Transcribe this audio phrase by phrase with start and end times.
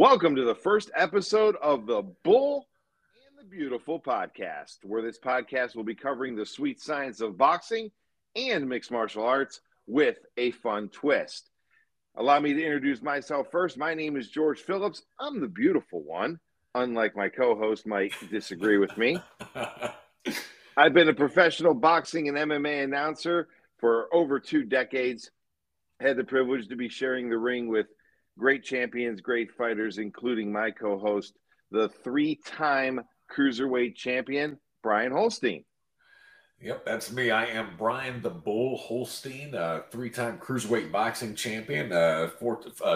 [0.00, 2.66] Welcome to the first episode of the Bull
[3.28, 7.90] and the Beautiful podcast, where this podcast will be covering the sweet science of boxing
[8.34, 11.50] and mixed martial arts with a fun twist.
[12.16, 13.76] Allow me to introduce myself first.
[13.76, 15.02] My name is George Phillips.
[15.18, 16.40] I'm the beautiful one,
[16.74, 19.20] unlike my co host might disagree with me.
[20.78, 25.30] I've been a professional boxing and MMA announcer for over two decades.
[26.00, 27.88] Had the privilege to be sharing the ring with
[28.40, 31.34] great champions, great fighters, including my co host,
[31.70, 35.64] the three time cruiserweight champion, Brian Holstein.
[36.62, 37.30] Yep, that's me.
[37.30, 42.28] I am Brian the Bull Holstein, uh, three-time cruiserweight boxing champion, uh,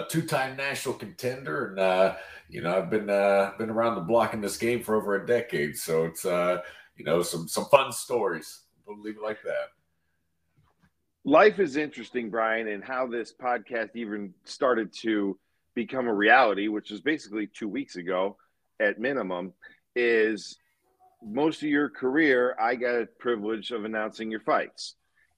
[0.07, 2.15] two-time national contender, and uh,
[2.47, 5.25] you know I've been uh, been around the block in this game for over a
[5.25, 5.77] decade.
[5.77, 6.61] So it's uh,
[6.95, 8.61] you know some some fun stories.
[8.85, 9.69] We'll leave it like that.
[11.27, 15.39] Life is interesting, Brian, and how this podcast even started to
[15.73, 18.37] become a reality, which was basically two weeks ago
[18.79, 19.51] at minimum,
[19.95, 20.59] is
[21.23, 24.93] most of your career, I got a privilege of announcing your fights.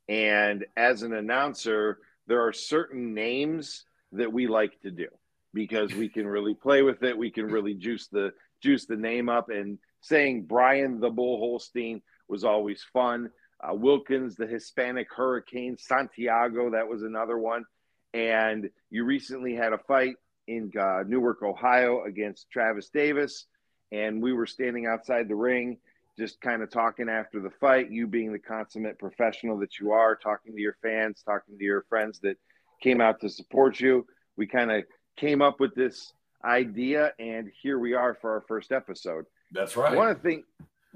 [0.09, 5.07] And as an announcer, there are certain names that we like to do
[5.53, 7.17] because we can really play with it.
[7.17, 9.47] We can really juice the juice the name up.
[9.49, 13.29] And saying Brian the Bull Holstein was always fun.
[13.61, 17.65] Uh, Wilkins, the Hispanic Hurricane, Santiago, that was another one.
[18.13, 20.15] And you recently had a fight
[20.47, 23.45] in uh, Newark, Ohio against Travis Davis.
[23.91, 25.77] And we were standing outside the ring
[26.17, 30.15] just kind of talking after the fight you being the consummate professional that you are
[30.15, 32.37] talking to your fans talking to your friends that
[32.81, 34.05] came out to support you.
[34.35, 34.83] We kind of
[35.15, 36.11] came up with this
[36.43, 39.25] idea and here we are for our first episode.
[39.51, 39.95] That's right.
[39.95, 40.43] One of the thing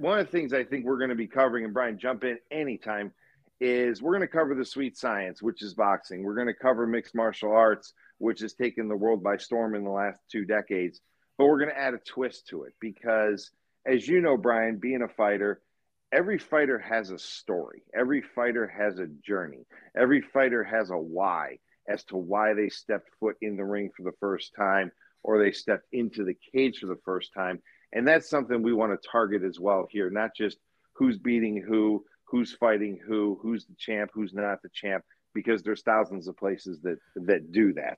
[0.01, 2.37] one of the things i think we're going to be covering and brian jump in
[2.51, 3.11] anytime
[3.59, 6.87] is we're going to cover the sweet science which is boxing we're going to cover
[6.87, 11.01] mixed martial arts which has taken the world by storm in the last two decades
[11.41, 13.49] but we're going to add a twist to it because,
[13.83, 15.59] as you know, Brian, being a fighter,
[16.11, 17.81] every fighter has a story.
[17.95, 19.65] Every fighter has a journey.
[19.97, 21.57] Every fighter has a why
[21.89, 24.91] as to why they stepped foot in the ring for the first time
[25.23, 27.59] or they stepped into the cage for the first time.
[27.93, 30.57] And that's something we want to target as well here, not just
[30.93, 35.03] who's beating who, who's fighting who, who's the champ, who's not the champ,
[35.33, 37.97] because there's thousands of places that that do that.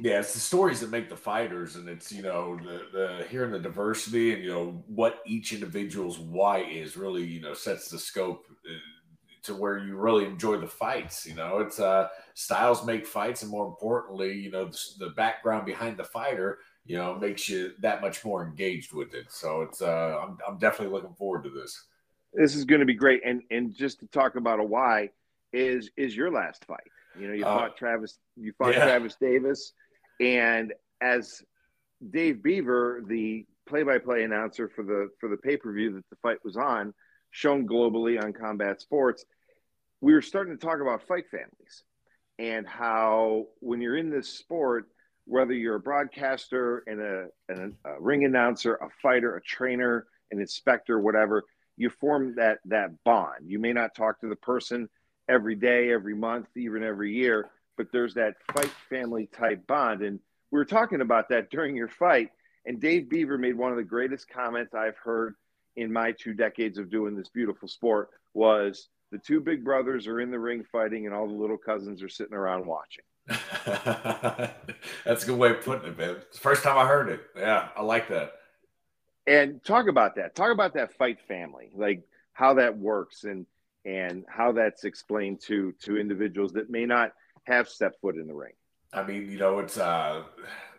[0.00, 3.52] Yeah, it's the stories that make the fighters, and it's you know the the hearing
[3.52, 7.98] the diversity and you know what each individual's why is really you know sets the
[7.98, 8.74] scope uh,
[9.44, 11.24] to where you really enjoy the fights.
[11.24, 15.64] You know, it's uh styles make fights, and more importantly, you know the, the background
[15.64, 19.26] behind the fighter, you know, makes you that much more engaged with it.
[19.28, 21.84] So it's uh I'm I'm definitely looking forward to this.
[22.32, 25.10] This is going to be great, and and just to talk about a why
[25.52, 26.80] is is your last fight.
[27.18, 28.84] You know, you uh, fought Travis, you fought yeah.
[28.84, 29.72] Travis Davis
[30.20, 31.42] and as
[32.10, 36.94] Dave Beaver, the play-by-play announcer for the for the pay-per-view that the fight was on,
[37.30, 39.24] shown globally on Combat Sports,
[40.00, 41.84] we were starting to talk about fight families
[42.38, 44.88] and how when you're in this sport,
[45.26, 50.40] whether you're a broadcaster and a, and a, ring announcer, a fighter, a trainer, an
[50.40, 51.44] inspector, whatever,
[51.76, 53.44] you form that that bond.
[53.44, 54.88] You may not talk to the person
[55.28, 60.02] every day, every month, even every year, but there's that fight family type bond.
[60.02, 60.20] And
[60.50, 62.30] we were talking about that during your fight.
[62.64, 65.34] And Dave Beaver made one of the greatest comments I've heard
[65.76, 70.20] in my two decades of doing this beautiful sport was the two big brothers are
[70.20, 73.04] in the ring fighting and all the little cousins are sitting around watching.
[75.04, 76.16] That's a good way of putting it, man.
[76.28, 77.20] It's the first time I heard it.
[77.36, 78.32] Yeah, I like that.
[79.26, 80.34] And talk about that.
[80.34, 83.46] Talk about that fight family, like how that works and
[83.84, 87.12] and how that's explained to to individuals that may not–
[87.46, 88.52] have stepped foot in the ring.
[88.92, 90.24] I mean, you know, it's uh,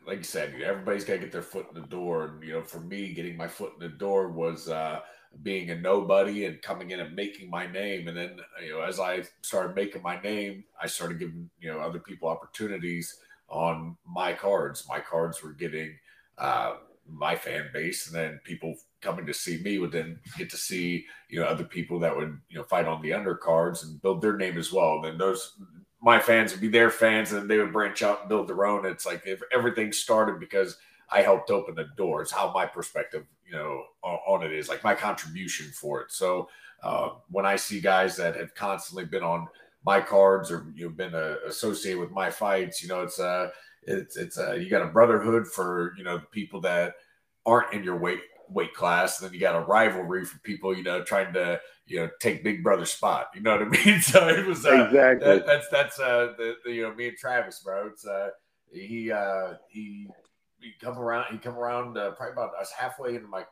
[0.06, 2.26] like you said, everybody's got to get their foot in the door.
[2.26, 5.02] And, you know, for me, getting my foot in the door was uh,
[5.44, 8.08] being a nobody and coming in and making my name.
[8.08, 11.80] And then, you know, as I started making my name, I started giving, you know,
[11.80, 13.20] other people opportunities
[13.50, 14.86] on my cards.
[14.90, 15.96] My cards were getting
[16.38, 16.76] uh,
[17.10, 18.08] my fan base.
[18.08, 21.64] And then people coming to see me would then get to see, you know, other
[21.64, 24.96] people that would, you know, fight on the undercards and build their name as well.
[24.96, 25.60] And then those
[26.02, 28.86] my fans would be their fans and they would branch out and build their own.
[28.86, 30.78] It's like if everything started because
[31.10, 33.84] I helped open the doors, how my perspective, you know,
[34.28, 36.12] on it is like my contribution for it.
[36.12, 36.50] So
[36.84, 39.48] uh, when I see guys that have constantly been on
[39.86, 43.50] my cards or you've been uh, associated with my fights, you know, it's uh
[43.84, 46.96] it's it's uh you got a brotherhood for you know the people that
[47.46, 48.20] aren't in your weight
[48.50, 49.20] weight class.
[49.20, 52.44] And then you got a rivalry for people, you know, trying to, you know, take
[52.44, 53.28] Big Brother's spot.
[53.36, 54.02] You know what I mean?
[54.02, 57.18] So it was uh, exactly that, that's that's uh the, the, you know me and
[57.18, 57.88] Travis, bro.
[57.88, 58.30] It's uh
[58.72, 60.08] he uh he
[60.60, 61.26] he come around.
[61.32, 63.44] He come around uh, probably about us halfway into my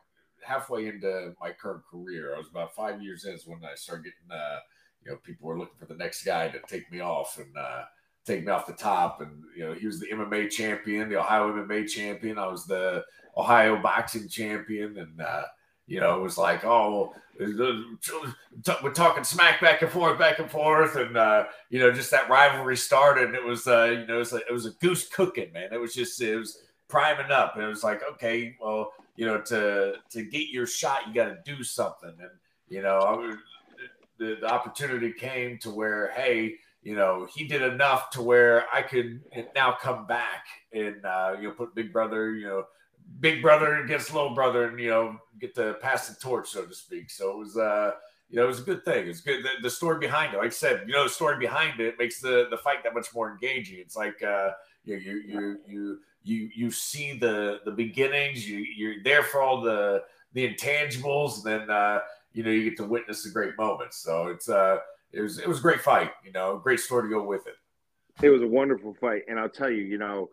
[0.46, 2.34] halfway into my current career.
[2.34, 4.30] I was about five years in when I started getting.
[4.30, 4.58] Uh,
[5.04, 7.82] you know, people were looking for the next guy to take me off and uh,
[8.26, 9.20] take me off the top.
[9.20, 12.38] And you know, he was the MMA champion, the Ohio MMA champion.
[12.38, 13.04] I was the
[13.36, 15.42] Ohio boxing champion, and uh,
[15.86, 20.96] you know, it was like, oh, we're talking smack back and forth, back and forth,
[20.96, 23.34] and uh, you know, just that rivalry started.
[23.34, 25.72] It was, uh, you know, it was, a, it was a goose cooking, man.
[25.72, 26.58] It was just, it was
[26.88, 31.08] priming up, and it was like, okay, well, you know, to to get your shot,
[31.08, 32.30] you got to do something, and
[32.68, 33.36] you know,
[34.18, 38.82] the, the opportunity came to where, hey, you know, he did enough to where I
[38.82, 39.20] could
[39.54, 42.64] now come back and uh, you know put Big Brother, you know
[43.20, 46.74] big brother against little brother and you know get to pass the torch so to
[46.74, 47.10] speak.
[47.10, 47.92] So it was uh
[48.28, 49.08] you know it was a good thing.
[49.08, 51.80] It's good the, the, story behind it like i said you know the story behind
[51.80, 53.78] it makes the the fight that much more engaging.
[53.78, 54.50] It's like uh
[54.84, 59.60] you you you you you, you see the the beginnings you you're there for all
[59.60, 60.02] the
[60.32, 62.00] the intangibles and then uh
[62.32, 63.98] you know you get to witness the great moments.
[63.98, 64.78] So it's uh
[65.12, 67.54] it was it was a great fight you know great story to go with it.
[68.22, 69.22] It was a wonderful fight.
[69.28, 70.30] And i'll tell you you know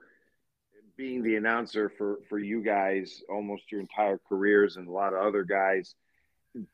[0.95, 5.25] being the announcer for for you guys almost your entire careers and a lot of
[5.25, 5.95] other guys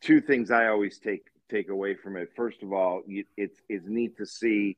[0.01, 2.29] two things i always take take away from it.
[2.35, 4.77] First of all it's it's neat to see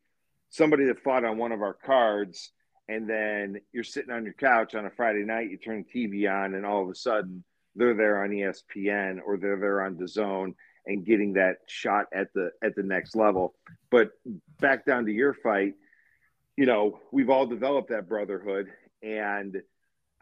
[0.50, 2.52] somebody that fought on one of our cards
[2.92, 6.30] and then you're sitting on your couch on a friday night you turn the tv
[6.30, 7.44] on and all of a sudden
[7.76, 10.54] they're there on espn or they're there on the zone
[10.86, 13.56] and getting that shot at the at the next level
[13.90, 14.10] but
[14.60, 15.74] back down to your fight
[16.58, 18.68] you know we've all developed that brotherhood
[19.02, 19.62] and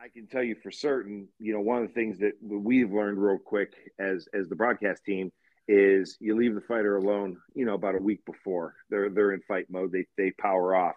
[0.01, 3.21] I can tell you for certain, you know, one of the things that we've learned
[3.21, 5.29] real quick as as the broadcast team
[5.67, 9.41] is you leave the fighter alone, you know, about a week before they're they're in
[9.41, 10.95] fight mode, they they power off.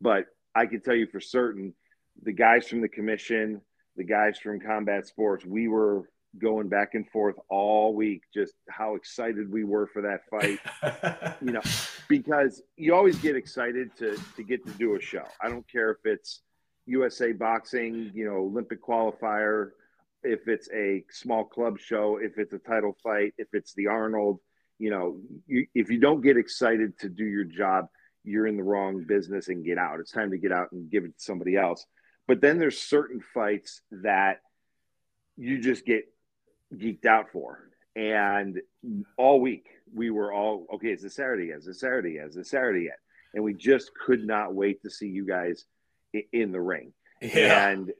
[0.00, 1.74] But I can tell you for certain,
[2.22, 3.60] the guys from the commission,
[3.96, 6.08] the guys from combat sports, we were
[6.38, 10.58] going back and forth all week just how excited we were for that fight.
[11.42, 11.62] You know
[12.10, 15.24] because you always get excited to to get to do a show.
[15.40, 16.42] I don't care if it's
[16.86, 19.70] USA Boxing, you know, Olympic qualifier,
[20.22, 24.40] if it's a small club show, if it's a title fight, if it's the Arnold,
[24.78, 27.86] you know, you, if you don't get excited to do your job,
[28.30, 30.00] you're in the wrong business and get out.
[30.00, 31.84] It's time to get out and give it to somebody else.
[32.28, 34.40] But then there's certain fights that
[35.36, 36.04] you just get
[36.74, 37.68] geeked out for.
[37.96, 38.60] And
[39.16, 40.88] all week we were all okay.
[40.88, 41.56] It's a Saturday yet?
[41.56, 42.26] It's a Saturday yet?
[42.26, 42.98] It's a Saturday yet?
[43.34, 45.64] And we just could not wait to see you guys
[46.32, 46.92] in the ring.
[47.20, 47.68] Yeah.
[47.68, 47.92] And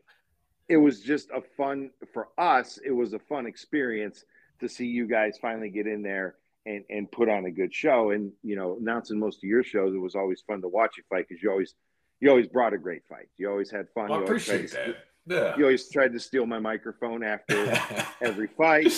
[0.69, 2.79] it was just a fun for us.
[2.85, 4.25] It was a fun experience
[4.61, 8.11] to see you guys finally get in there and, and put on a good show.
[8.11, 11.03] And, you know, announcing most of your shows, it was always fun to watch you
[11.09, 11.75] fight because you always,
[12.21, 13.29] you always brought a great fight.
[13.39, 14.09] You always had fun.
[14.09, 14.97] Well, I appreciate that.
[15.27, 15.57] Yeah.
[15.57, 17.79] You always tried to steal my microphone after
[18.21, 18.93] every fight.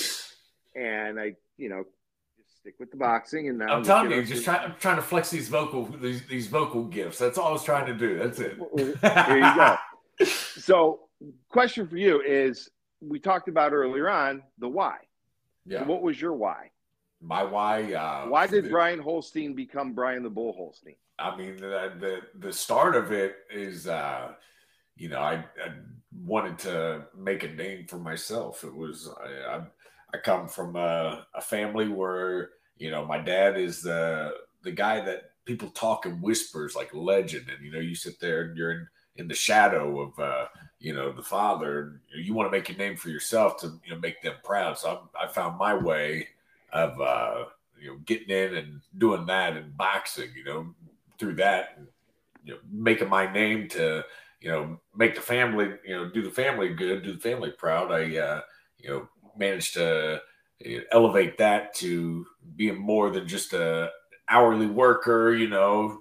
[0.74, 1.84] And I, you know,
[2.38, 3.48] just stick with the boxing.
[3.48, 4.70] And now I'm telling you, just trying.
[4.70, 7.18] I'm trying to flex these vocal these these vocal gifts.
[7.18, 8.18] That's all I was trying to do.
[8.18, 8.56] That's it.
[8.76, 9.76] Here you go.
[10.24, 11.00] so,
[11.50, 12.70] question for you is:
[13.00, 14.96] We talked about earlier on the why.
[15.66, 15.80] Yeah.
[15.80, 16.71] So what was your why?
[17.22, 17.92] My why.
[17.94, 20.96] Uh, why did Brian Holstein become Brian the Bull Holstein?
[21.18, 24.32] I mean, the the, the start of it is, uh,
[24.96, 25.72] you know, I, I
[26.24, 28.64] wanted to make a name for myself.
[28.64, 29.60] It was I, I
[30.14, 35.00] I come from a, a family where you know my dad is the the guy
[35.00, 38.72] that people talk in whispers like legend, and you know you sit there and you're
[38.72, 40.46] in in the shadow of uh,
[40.80, 42.00] you know the father.
[42.14, 44.76] You want to make a name for yourself to you know make them proud.
[44.76, 46.28] So I, I found my way
[46.72, 47.44] of uh,
[47.80, 50.30] you know getting in and doing that and boxing.
[50.36, 50.74] You know
[51.18, 51.86] through that, and,
[52.44, 54.04] you know making my name to
[54.40, 57.92] you know make the family you know do the family good, do the family proud.
[57.92, 58.40] I uh,
[58.78, 60.20] you know managed to
[60.90, 62.26] elevate that to
[62.56, 63.90] being more than just a
[64.28, 66.00] hourly worker, you know,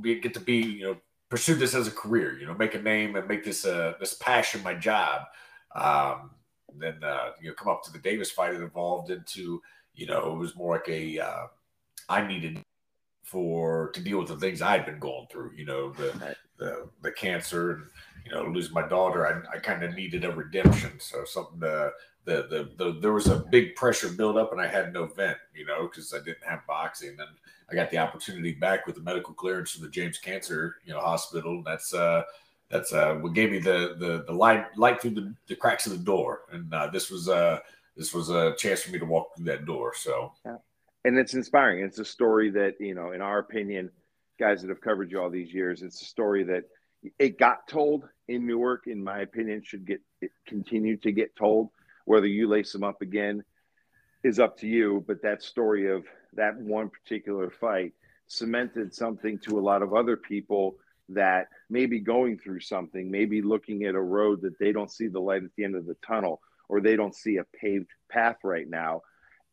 [0.00, 0.96] be, get to be, you know,
[1.28, 4.14] pursue this as a career, you know, make a name and make this uh, this
[4.14, 5.22] passion my job.
[5.74, 6.30] Um,
[6.78, 9.62] then uh, you know, come up to the Davis fight, it evolved into,
[9.94, 11.46] you know, it was more like a uh,
[12.08, 12.60] I needed
[13.24, 17.12] for to deal with the things I'd been going through, you know, the the, the
[17.12, 17.84] cancer and
[18.26, 19.26] you know, losing my daughter.
[19.26, 21.92] I, I kind of needed a redemption, so something to
[22.24, 22.46] the,
[22.76, 25.64] the, the there was a big pressure build up and I had no vent, you
[25.64, 27.16] know, because I didn't have boxing.
[27.18, 27.28] And
[27.70, 31.00] I got the opportunity back with the medical clearance from the James Cancer, you know,
[31.00, 31.62] hospital.
[31.64, 32.22] That's uh
[32.70, 35.92] that's uh what gave me the the the light light through the, the cracks of
[35.92, 36.42] the door.
[36.52, 37.58] And uh, this was uh
[37.96, 39.92] this was a chance for me to walk through that door.
[39.94, 40.56] So yeah.
[41.04, 41.84] and it's inspiring.
[41.84, 43.90] It's a story that, you know, in our opinion,
[44.38, 46.64] guys that have covered you all these years, it's a story that
[47.18, 50.00] it got told in Newark, in my opinion, should get
[50.46, 51.70] continue to get told.
[52.04, 53.44] Whether you lace them up again
[54.22, 55.04] is up to you.
[55.06, 57.92] But that story of that one particular fight
[58.26, 60.76] cemented something to a lot of other people
[61.10, 65.08] that may be going through something, maybe looking at a road that they don't see
[65.08, 68.36] the light at the end of the tunnel, or they don't see a paved path
[68.44, 69.02] right now.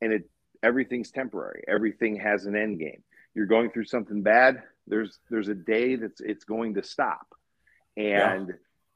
[0.02, 0.30] And it
[0.64, 1.64] everything's temporary.
[1.68, 3.04] Everything has an end game.
[3.34, 4.64] You're going through something bad.
[4.88, 7.28] There's there's a day that's it's going to stop.
[7.96, 8.54] And yeah.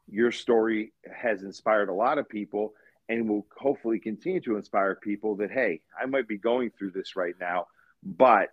[0.08, 2.74] your story has inspired a lot of people
[3.10, 7.16] and will hopefully continue to inspire people that hey, I might be going through this
[7.16, 7.68] right now,
[8.04, 8.50] but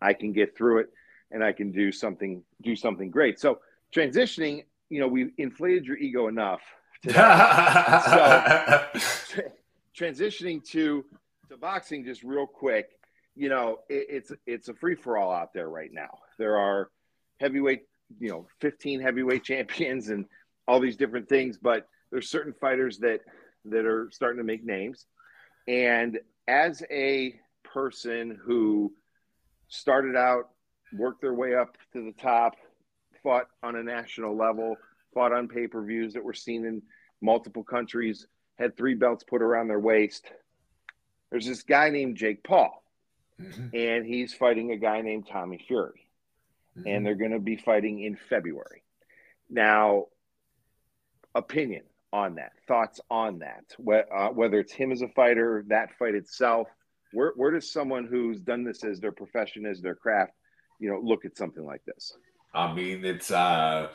[0.00, 0.90] I can get through it
[1.30, 3.38] and I can do something do something great.
[3.38, 3.60] So
[3.94, 6.62] transitioning, you know, we inflated your ego enough.
[7.04, 8.90] so tra-
[9.98, 11.04] transitioning to
[11.48, 12.90] to boxing, just real quick,
[13.34, 16.18] you know, it, it's it's a free for all out there right now.
[16.38, 16.90] There are
[17.40, 17.82] heavyweight,
[18.18, 20.26] you know, 15 heavyweight champions and
[20.66, 23.20] all these different things, but there's certain fighters that
[23.66, 25.06] that are starting to make names.
[25.68, 28.92] And as a person who
[29.68, 30.50] started out,
[30.92, 32.56] worked their way up to the top,
[33.22, 34.76] fought on a national level,
[35.12, 36.82] fought on pay per views that were seen in
[37.20, 38.26] multiple countries,
[38.58, 40.26] had three belts put around their waist.
[41.30, 42.82] There's this guy named Jake Paul,
[43.40, 43.68] mm-hmm.
[43.74, 46.08] and he's fighting a guy named Tommy Fury,
[46.78, 46.88] mm-hmm.
[46.88, 48.82] and they're going to be fighting in February.
[49.50, 50.06] Now,
[51.34, 56.14] opinion on that, thoughts on that, uh, whether it's him as a fighter, that fight
[56.14, 56.68] itself,
[57.12, 60.32] where, where does someone who's done this as their profession, as their craft,
[60.78, 62.16] you know, look at something like this?
[62.54, 63.88] I mean, it's uh,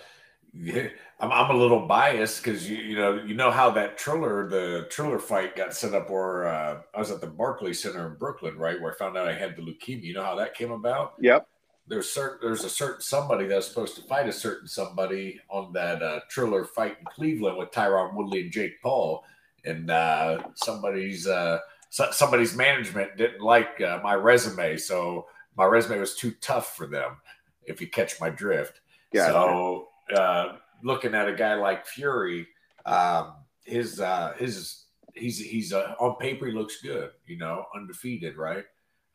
[0.54, 4.88] I'm, I'm a little biased because you you know you know how that Triller the
[4.90, 8.58] Triller fight got set up where uh, I was at the Barclay Center in Brooklyn,
[8.58, 10.04] right, where I found out I had the leukemia.
[10.04, 11.14] You know how that came about?
[11.20, 11.48] Yep.
[11.88, 16.04] There's certain there's a certain somebody that's supposed to fight a certain somebody on that
[16.04, 19.24] uh, Triller fight in Cleveland with Tyron Woodley and Jake Paul,
[19.66, 21.60] and uh, somebody's uh,
[21.90, 27.17] somebody's management didn't like uh, my resume, so my resume was too tough for them.
[27.63, 28.81] If you catch my drift,
[29.13, 29.31] gotcha.
[29.31, 32.48] so uh, looking at a guy like Fury,
[32.86, 38.38] um, his uh, his he's he's uh, on paper he looks good, you know, undefeated,
[38.38, 38.65] right?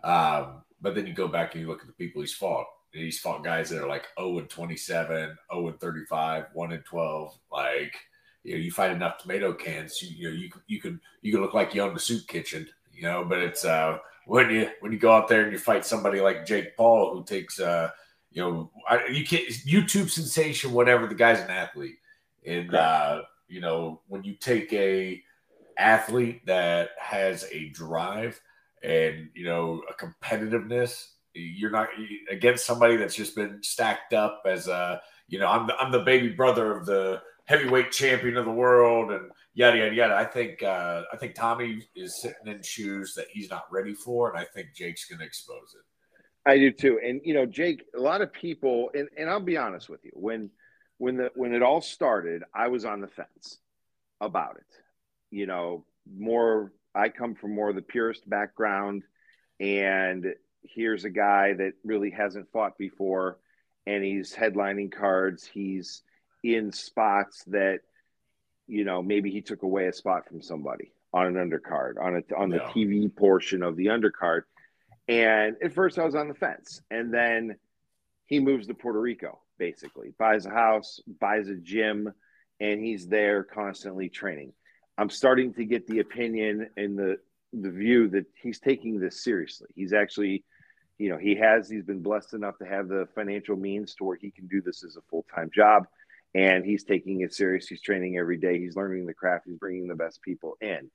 [0.04, 2.66] Um, but then you go back and you look at the people he's fought.
[2.92, 7.38] He's fought guys that are like 0 and 27, 0 and 35, 1 and 12,
[7.52, 7.94] like
[8.46, 11.32] you know, you find enough tomato cans, you, you know, you can you can you
[11.32, 13.24] can look like you own the soup kitchen, you know.
[13.24, 16.44] But it's uh, when you when you go out there and you fight somebody like
[16.44, 17.90] Jake Paul who takes uh,
[18.30, 21.06] you know, I, you can't YouTube sensation, whatever.
[21.06, 21.96] The guy's an athlete,
[22.44, 25.22] and uh, you know, when you take a
[25.78, 28.38] athlete that has a drive
[28.82, 31.88] and you know a competitiveness, you're not
[32.30, 36.00] against somebody that's just been stacked up as a you know, I'm the, I'm the
[36.00, 40.14] baby brother of the heavyweight champion of the world and yada yada yada.
[40.14, 44.30] I think uh, I think Tommy is sitting in shoes that he's not ready for,
[44.30, 46.48] and I think Jake's going to expose it.
[46.48, 47.82] I do too, and you know, Jake.
[47.96, 50.50] A lot of people, and, and I'll be honest with you, when
[50.98, 53.58] when the when it all started, I was on the fence
[54.20, 54.82] about it.
[55.30, 55.84] You know,
[56.16, 56.72] more.
[56.94, 59.02] I come from more of the purist background,
[59.58, 63.38] and here's a guy that really hasn't fought before,
[63.86, 65.44] and he's headlining cards.
[65.52, 66.02] He's
[66.42, 67.80] in spots that
[68.66, 72.34] you know maybe he took away a spot from somebody on an undercard on a
[72.36, 72.70] on the yeah.
[72.70, 74.42] TV portion of the undercard.
[75.08, 77.56] And at first I was on the fence, and then
[78.26, 82.12] he moves to Puerto Rico basically, buys a house, buys a gym,
[82.60, 84.52] and he's there constantly training.
[84.98, 87.18] I'm starting to get the opinion and the
[87.52, 89.68] the view that he's taking this seriously.
[89.74, 90.44] He's actually,
[90.98, 94.16] you know, he has he's been blessed enough to have the financial means to where
[94.16, 95.86] he can do this as a full time job
[96.36, 97.66] and he's taking it serious.
[97.66, 98.58] He's training every day.
[98.58, 99.46] He's learning the craft.
[99.46, 100.90] He's bringing the best people in.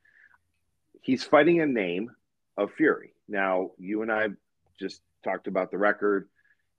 [1.01, 2.11] He's fighting a name
[2.57, 3.15] of Fury.
[3.27, 4.27] Now, you and I
[4.79, 6.29] just talked about the record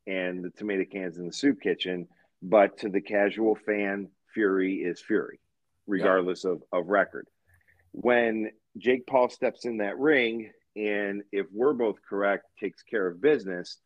[0.07, 2.07] and the tomato cans in the soup kitchen,
[2.41, 5.41] but to the casual fan, Fury is Fury,
[5.89, 6.53] regardless yeah.
[6.53, 7.27] of, of record.
[7.91, 13.21] When Jake Paul steps in that ring, and if we're both correct, takes care of
[13.21, 13.79] business,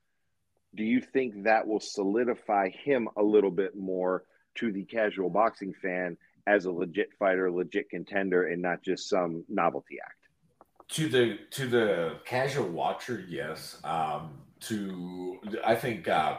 [0.75, 4.25] do you think that will solidify him a little bit more
[4.57, 9.45] to the casual boxing fan as a legit fighter, legit contender, and not just some
[9.49, 10.15] novelty act.
[10.91, 13.79] To the to the casual watcher, yes.
[13.83, 16.39] Um, to I think uh,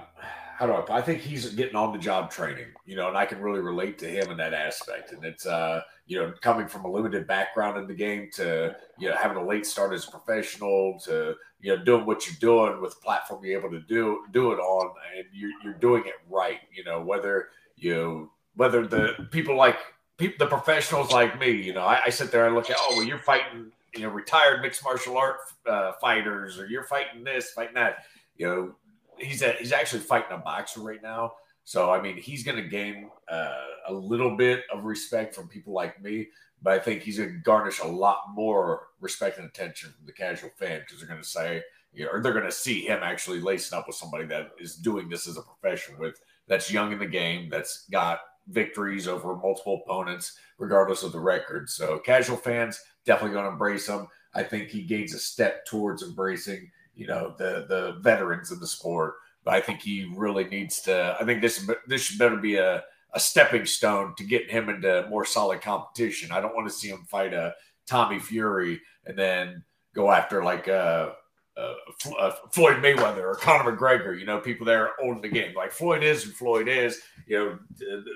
[0.57, 0.97] how do I?
[0.97, 3.99] I think he's getting on the job training, you know, and I can really relate
[3.99, 5.11] to him in that aspect.
[5.11, 9.09] And it's uh, you know, coming from a limited background in the game to you
[9.09, 12.81] know having a late start as a professional to you know doing what you're doing
[12.81, 16.59] with platform you're able to do do it on, and you're you're doing it right.
[16.73, 19.77] You know, whether you know, whether the people like
[20.17, 22.95] people, the professionals like me, you know, I, I sit there and look at, oh,
[22.97, 27.51] well, you're fighting, you know, retired mixed martial art uh, fighters, or you're fighting this,
[27.51, 28.05] fighting that.
[28.35, 28.75] You know,
[29.17, 31.33] he's a, he's actually fighting a boxer right now.
[31.63, 35.73] So I mean, he's going to gain uh, a little bit of respect from people
[35.73, 36.27] like me,
[36.61, 40.13] but I think he's going to garnish a lot more respect and attention from the
[40.13, 41.61] casual fan because they're going to say,
[41.93, 44.75] you know, or they're going to see him actually lacing up with somebody that is
[44.75, 49.35] doing this as a profession with that's young in the game, that's got victories over
[49.35, 51.69] multiple opponents, regardless of the record.
[51.69, 54.07] So casual fans definitely going to embrace him.
[54.33, 58.67] I think he gains a step towards embracing, you know, the the veterans of the
[58.67, 59.15] sport.
[59.43, 61.17] But I think he really needs to.
[61.19, 65.07] I think this this should better be a a stepping stone to get him into
[65.09, 66.31] more solid competition.
[66.31, 67.53] I don't want to see him fight a
[67.85, 69.63] Tommy Fury and then
[69.95, 71.13] go after like a
[71.57, 71.73] uh,
[72.19, 75.55] uh, Floyd Mayweather or Conor McGregor, you know, people that are old in the game.
[75.55, 77.59] Like Floyd is and Floyd is, you know,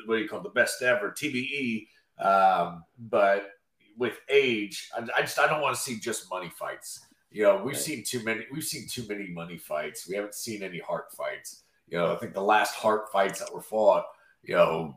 [0.05, 1.87] what do you call it, the best ever, TBE.
[2.19, 3.49] Um, but
[3.97, 6.99] with age, I, I, just I don't want to see just money fights.
[7.31, 7.81] You know, we've right.
[7.81, 8.45] seen too many.
[8.51, 10.07] We've seen too many money fights.
[10.07, 11.63] We haven't seen any heart fights.
[11.87, 14.05] You know, I think the last heart fights that were fought,
[14.43, 14.95] you know,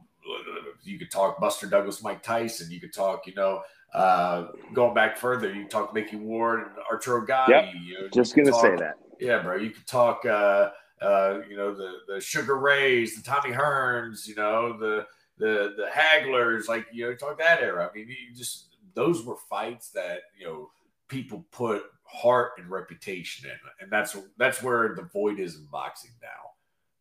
[0.82, 2.70] you could talk Buster Douglas, Mike Tyson.
[2.70, 3.62] You could talk, you know,
[3.94, 7.52] uh, going back further, you talk Micky Ward and Arturo Gatti.
[7.52, 7.74] Yep.
[7.82, 8.96] You know, Just gonna say that.
[9.20, 9.56] Yeah, bro.
[9.56, 10.70] You could talk, uh,
[11.00, 15.06] uh, you know, the the Sugar Rays, the Tommy Hearns, you know, the
[15.38, 17.88] the the Haglers, like you know, talk that era.
[17.88, 20.70] I mean, you just those were fights that you know
[21.06, 26.12] people put heart and reputation in, and that's that's where the void is in boxing
[26.20, 26.50] now.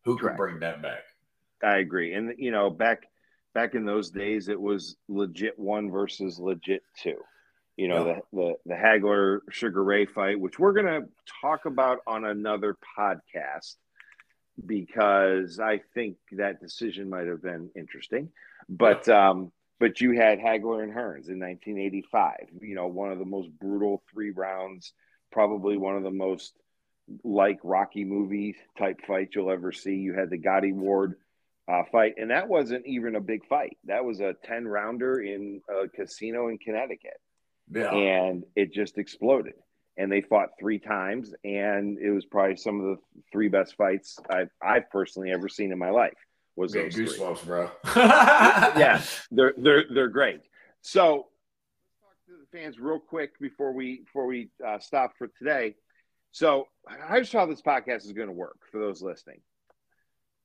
[0.04, 1.02] Who can bring that back?
[1.62, 3.08] I agree, and you know, back
[3.54, 7.18] back in those days, it was legit one versus legit two.
[7.76, 8.18] You know, yeah.
[8.32, 11.08] the, the, the Hagler Sugar Ray fight, which we're going to
[11.40, 13.74] talk about on another podcast
[14.64, 18.28] because I think that decision might have been interesting.
[18.68, 19.30] But, yeah.
[19.30, 23.48] um, but you had Hagler and Hearns in 1985, you know, one of the most
[23.60, 24.92] brutal three rounds,
[25.32, 26.54] probably one of the most
[27.24, 29.96] like Rocky movie type fights you'll ever see.
[29.96, 31.16] You had the Gatti Ward
[31.66, 33.76] uh, fight, and that wasn't even a big fight.
[33.84, 37.20] That was a ten rounder in a casino in Connecticut,
[37.70, 37.90] yeah.
[37.90, 39.54] and it just exploded.
[39.96, 44.18] And they fought three times, and it was probably some of the three best fights
[44.28, 46.18] I've, I've personally ever seen in my life.
[46.56, 47.46] Was those goosebumps, three.
[47.46, 47.70] bro?
[47.96, 50.40] yeah, they're they're they're great.
[50.82, 51.26] So let's
[52.00, 55.76] talk to the fans real quick before we before we uh, stop for today.
[56.30, 56.66] So
[57.08, 59.40] here's how this podcast is going to work for those listening.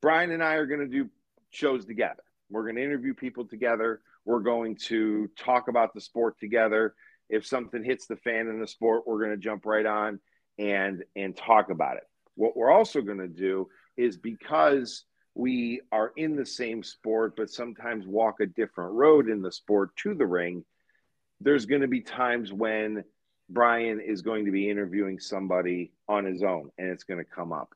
[0.01, 1.09] Brian and I are going to do
[1.49, 2.23] shows together.
[2.49, 4.01] We're going to interview people together.
[4.25, 6.95] We're going to talk about the sport together.
[7.29, 10.19] If something hits the fan in the sport, we're going to jump right on
[10.57, 12.03] and and talk about it.
[12.35, 15.03] What we're also going to do is because
[15.35, 19.95] we are in the same sport but sometimes walk a different road in the sport
[19.97, 20.63] to the ring,
[21.39, 23.03] there's going to be times when
[23.49, 27.51] Brian is going to be interviewing somebody on his own and it's going to come
[27.51, 27.73] up.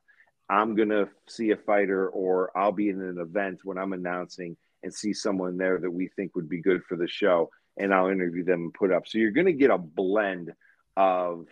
[0.48, 4.56] I'm going to see a fighter or I'll be in an event when I'm announcing
[4.82, 8.08] and see someone there that we think would be good for the show and I'll
[8.08, 9.06] interview them and put up.
[9.06, 10.52] So you're going to get a blend
[10.96, 11.46] of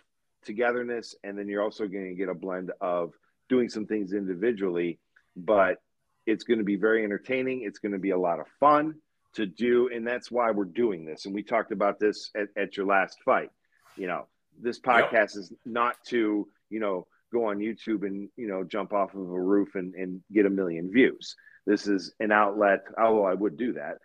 [0.45, 3.13] togetherness and then you're also going to get a blend of
[3.49, 4.99] doing some things individually,
[5.35, 5.77] but
[6.25, 7.63] it's going to be very entertaining.
[7.63, 8.95] It's going to be a lot of fun
[9.33, 11.25] to do and that's why we're doing this.
[11.25, 13.49] And we talked about this at, at your last fight.
[13.97, 14.27] You know,
[14.61, 15.29] this podcast yep.
[15.35, 19.41] is not to, you know, go on YouTube and you know jump off of a
[19.41, 21.35] roof and, and get a million views.
[21.65, 22.83] This is an outlet.
[22.97, 23.97] Although I would do that.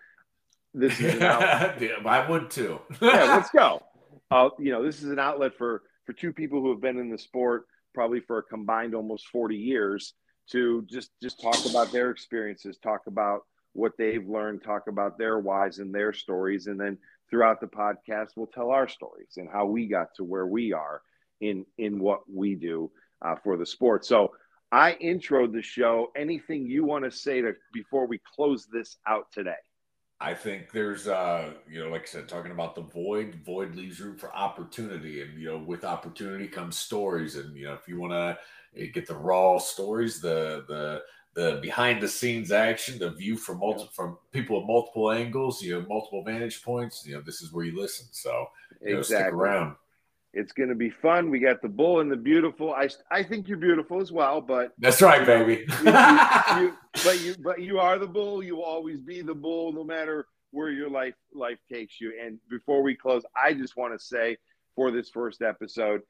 [0.75, 1.77] This is an outlet.
[1.81, 2.81] yeah, I would too.
[3.01, 3.83] yeah, let's go.
[4.31, 7.11] Uh, you know, this is an outlet for for two people who have been in
[7.11, 10.15] the sport probably for a combined almost 40 years
[10.51, 13.41] to just just talk about their experiences, talk about
[13.73, 16.97] what they've learned, talk about their whys and their stories, and then
[17.29, 21.03] throughout the podcast, we'll tell our stories and how we got to where we are
[21.41, 22.91] in in what we do
[23.23, 24.05] uh, for the sport.
[24.05, 24.33] So
[24.73, 26.11] I introed the show.
[26.17, 29.53] Anything you want to say to before we close this out today?
[30.21, 33.37] I think there's, uh, you know, like I said, talking about the void.
[33.47, 37.37] Void leaves room for opportunity, and you know, with opportunity comes stories.
[37.37, 38.39] And you know, if you want to
[38.81, 41.03] eh, get the raw stories, the the
[41.35, 45.75] the behind the scenes action, the view from multiple from people at multiple angles, you
[45.75, 47.07] know, multiple vantage points.
[47.07, 48.09] You know, this is where you listen.
[48.11, 48.49] So
[48.83, 49.25] you know, exactly.
[49.25, 49.77] stick around.
[50.35, 51.31] It's going to be fun.
[51.31, 52.75] We got the bull and the beautiful.
[52.75, 55.65] I, I think you're beautiful as well, but that's right, baby.
[55.83, 58.43] you, you, you, but you but you are the bull.
[58.43, 62.13] You will always be the bull, no matter where your life life takes you.
[62.23, 64.37] And before we close, I just want to say
[64.75, 66.03] for this first episode,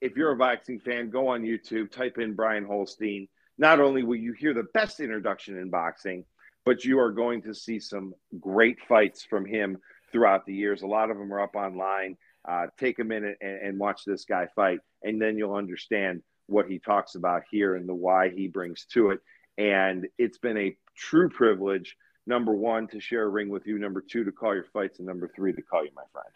[0.00, 3.28] if you're a boxing fan, go on YouTube, type in Brian Holstein.
[3.58, 6.24] Not only will you hear the best introduction in boxing,
[6.64, 9.78] but you are going to see some great fights from him
[10.10, 10.82] throughout the years.
[10.82, 12.16] A lot of them are up online.
[12.48, 16.66] Uh, take a minute and, and watch this guy fight, and then you'll understand what
[16.66, 19.20] he talks about here and the why he brings to it.
[19.58, 24.00] And it's been a true privilege, number one, to share a ring with you, number
[24.00, 26.28] two, to call your fights, and number three, to call you my friend.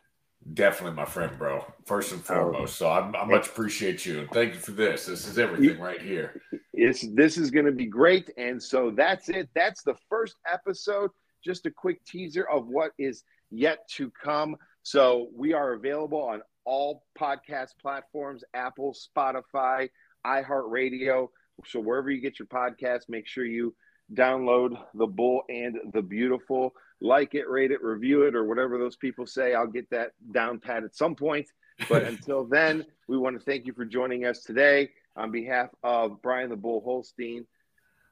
[0.55, 1.65] Definitely, my friend, bro.
[1.87, 2.77] First and foremost.
[2.77, 4.21] So I, I much appreciate you.
[4.21, 5.07] And Thank you for this.
[5.07, 6.41] This is everything right here.
[6.73, 8.31] It's, this is going to be great.
[8.37, 9.49] And so that's it.
[9.55, 11.11] That's the first episode.
[11.45, 14.57] Just a quick teaser of what is yet to come.
[14.87, 19.91] So we are available on all podcast platforms Apple, Spotify,
[20.25, 21.27] iHeartRadio.
[21.67, 23.75] So wherever you get your podcast, make sure you
[24.15, 28.95] download The Bull and the Beautiful like it, rate it, review it, or whatever those
[28.95, 29.55] people say.
[29.55, 31.49] I'll get that down pat at some point.
[31.89, 34.91] But until then, we want to thank you for joining us today.
[35.17, 37.45] On behalf of Brian the Bull Holstein,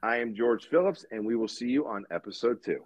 [0.03, 2.85] I am George Phillips, and we will see you on episode two.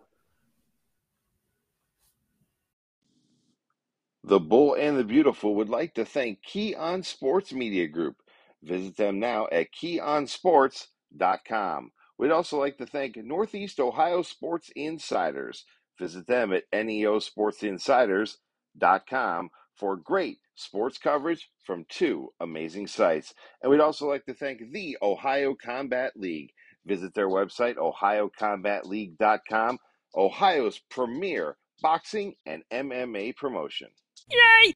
[4.29, 8.17] The Bull and the Beautiful would like to thank Key On Sports Media Group.
[8.63, 11.93] Visit them now at keyonsports.com.
[12.19, 15.65] We'd also like to thank Northeast Ohio Sports Insiders.
[15.99, 23.33] Visit them at neosportsinsiders.com for great sports coverage from two amazing sites.
[23.63, 26.53] And we'd also like to thank the Ohio Combat League.
[26.85, 29.79] Visit their website, ohiocombatleague.com,
[30.15, 33.89] Ohio's premier boxing and MMA promotion.
[34.31, 34.75] Yay!